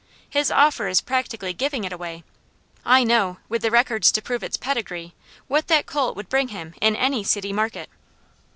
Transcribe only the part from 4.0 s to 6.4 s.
to prove its pedigree, what that colt would